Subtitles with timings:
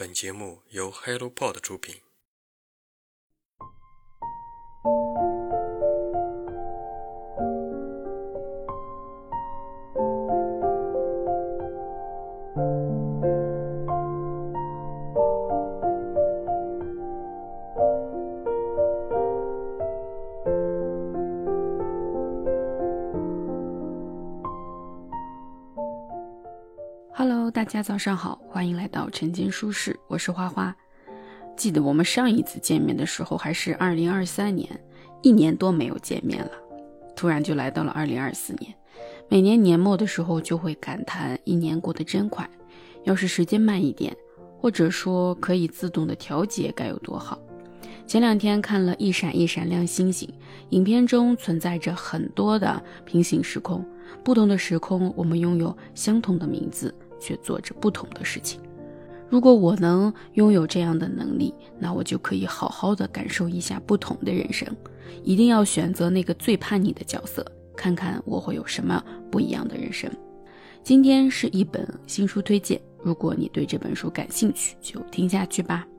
[0.00, 1.96] 本节目由 HelloPod 出品。
[27.22, 30.74] Hello，大家早上好，欢迎来到晨间书室，我是花花。
[31.54, 34.66] 记得我们上一次见面的时候还是二零二三年，
[35.20, 36.50] 一年多没有见面了，
[37.14, 38.74] 突然就来到了二零二四年。
[39.28, 42.48] 每年年末的时候就会感叹一年过得真快，
[43.04, 44.16] 要是时间慢一点，
[44.58, 47.38] 或者说可以自动的调节该有多好。
[48.06, 50.26] 前两天看了一闪一闪亮星星，
[50.70, 53.84] 影片中存在着很多的平行时空，
[54.24, 58.60] 不同的时空我们拥有相同的名字，却做着不同的事情。
[59.28, 64.66] 如果我能拥有这样的能力，那我就可以好好的感受一下不同的人生。
[65.22, 67.44] 一定要选择那个最叛逆的角色，
[67.76, 70.10] 看看我会有什么不一样的人生。
[70.82, 75.86] 今天是一本新书推荐，如果你对这本书感兴趣，就听下去吧。《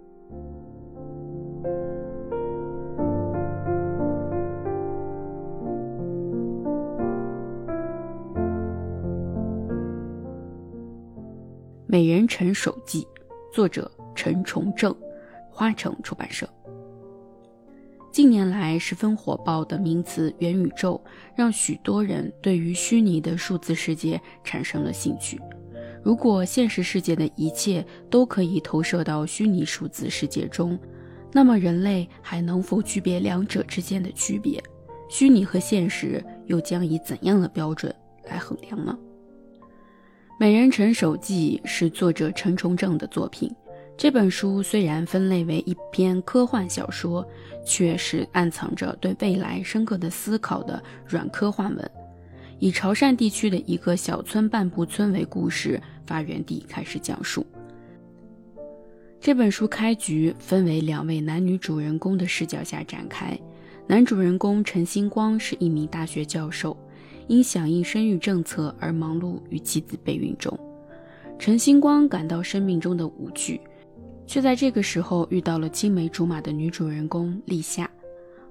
[11.92, 13.02] 美人陈手记》，
[13.54, 14.96] 作者陈崇正，
[15.50, 16.48] 花城出版社。
[18.14, 21.04] 近年来十分火爆的名词“元宇宙”，
[21.36, 25.38] 让许多人对于虚拟的数字世界产生了兴趣。
[26.02, 30.80] 如果现实世界的一切都可以投射到虚拟数字世界中，
[31.34, 34.64] 那么人类还能否区别两者之间的区别？
[35.10, 37.94] 虚拟和现实又将以怎样的标准
[38.30, 38.98] 来衡量呢？
[40.42, 43.48] 《美人陈手记》是作者陈崇正的作品。
[43.96, 47.24] 这本书虽然分类为一篇科幻小说，
[47.64, 51.92] 却是暗藏着对未来深刻的思考的软科幻文。
[52.58, 57.46] 以潮汕地区的一个小村半步村为故事发源地开始讲述。
[59.20, 63.40] 这本书开局分为两位男女主人公的视角下展开。
[63.86, 66.76] 男主人公陈星光是一名大学教授。
[67.32, 70.60] 因响应生育政策而忙碌与妻子备孕中，
[71.40, 73.62] 陈星光感到生命中的无趣，
[74.28, 77.90] 却在这个时候遇到了青梅竹马的女主人公立夏。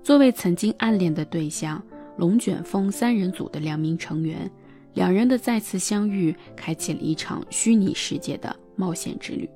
[0.03, 1.83] 作为曾经暗恋的对象，
[2.17, 4.51] 龙卷风三人组的两名成员，
[4.95, 9.47] 两人的再次相遇，开启了一场虚拟世界的冒险之旅。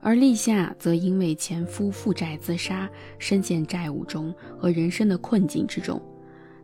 [0.00, 6.00] 而立夏则因为前夫负债自杀，深陷债务中和人生的困境之中。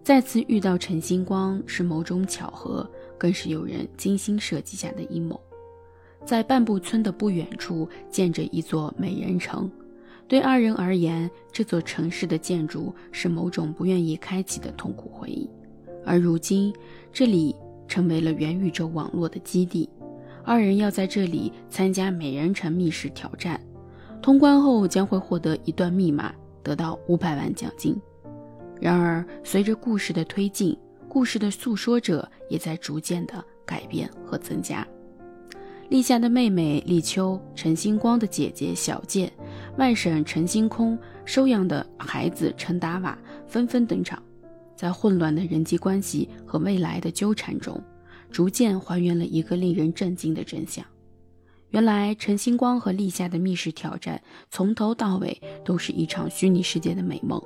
[0.02, 5.40] 再次遇到陈星光是某种巧合，更是有人精心设计下的阴谋。
[6.24, 9.70] 在半步村的不远处建着一座美人城，
[10.26, 15.48] 对二人而言，这座城市的建筑是某种不愿意开启的痛苦回忆。
[16.04, 16.74] 而如今，
[17.12, 17.54] 这里
[17.86, 19.88] 成为了元宇宙网络的基地，
[20.42, 23.60] 二人要在这里参加美人城密室挑战，
[24.20, 27.96] 通关后将会获得一段密码，得到五百万奖金。
[28.82, 30.76] 然而，随着故事的推进，
[31.08, 34.84] 故事的诉说者也在逐渐的改变和增加。
[35.88, 39.32] 立夏的妹妹立秋、陈星光的姐姐小健、
[39.78, 43.16] 外甥陈星空收养的孩子陈达瓦
[43.46, 44.20] 纷纷登场，
[44.74, 47.80] 在混乱的人际关系和未来的纠缠中，
[48.32, 50.84] 逐渐还原了一个令人震惊的真相：
[51.70, 54.20] 原来陈星光和立夏的密室挑战
[54.50, 57.40] 从头到尾都是一场虚拟世界的美梦。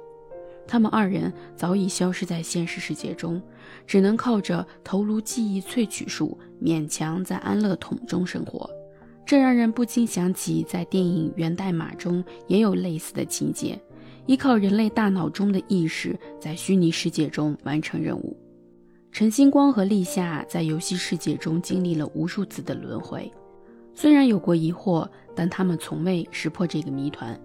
[0.67, 3.41] 他们二人早已消失在现实世界中，
[3.87, 8.69] 只能靠着头颅记忆萃取术勉强在安乐桶中生活。
[9.25, 13.81] 这让人不禁想起，在电影《源代码》中也有类似的情节，
[14.27, 18.37] 依靠人类大脑中的意识，在虚拟世界中完成任务。
[19.11, 23.33] 陈星光和立夏在游戏世界中经历了无数次的轮回，
[23.95, 27.37] 虽然有过疑惑，但他们从未识破这个谜团。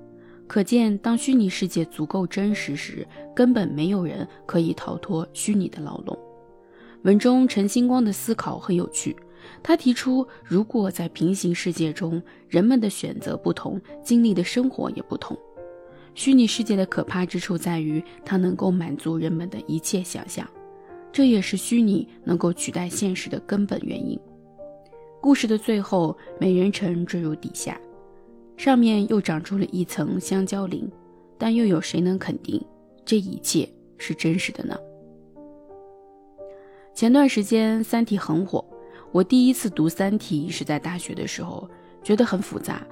[0.52, 6.20] 可见，当虚拟世界足够真实时，根本没有人可以逃脱虚拟的牢笼。
[7.04, 9.16] 文中陈星光的思考很有趣，
[9.64, 15.40] 他提出，如果在平行世界中，人们的选择不同，经历的生活也不同。
[16.16, 20.46] 虚拟世界的可怕之处在于，它能够满足人们的一切想象，
[21.14, 24.20] 这也是虚拟能够取代现实的根本原因。
[25.22, 27.80] 故事的最后，美人城坠入地下。
[28.62, 30.88] 上面又长出了一层香蕉林，
[31.36, 32.64] 但又有谁能肯定
[33.04, 33.68] 这一切
[33.98, 34.78] 是真实的呢？
[36.94, 38.64] 前段时间《三体》很火，
[39.12, 41.68] 我第一次读《三体》是在大学的时候，
[42.04, 42.86] 觉得很复杂。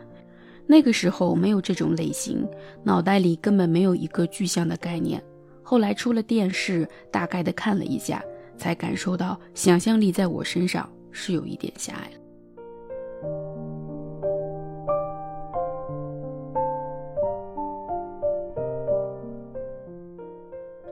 [0.66, 2.44] 那个时候没有这种类型，
[2.84, 5.24] 脑袋里根本没有一个具象的概念。
[5.62, 8.26] 后来出了电视，大概的看了一下，
[8.58, 12.29] 才感受到想象力在我身上是有一点狭隘了。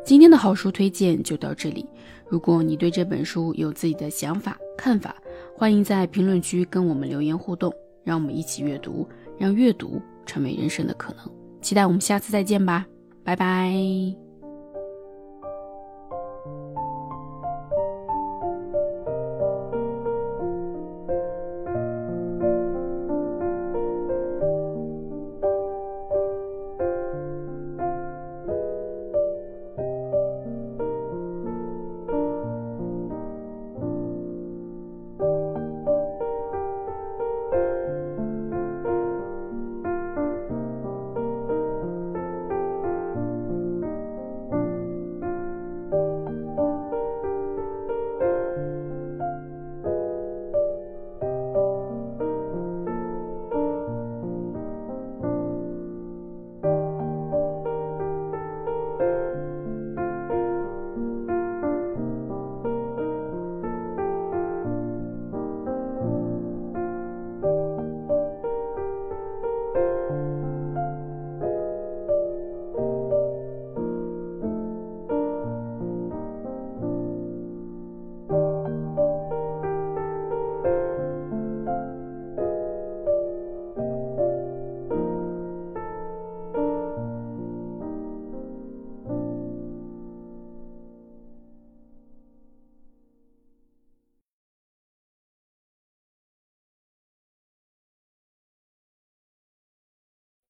[0.08, 1.86] 今天的好书推荐就到这里。
[2.30, 5.14] 如果你对这本书有自己的想法、看法，
[5.54, 7.74] 欢迎在评论区跟我们留言互动，
[8.06, 9.06] 让我们一起阅读，
[9.38, 11.30] 让阅读成为人生的可能。
[11.62, 12.86] 期待我们下次再见吧，
[13.22, 14.27] 拜拜。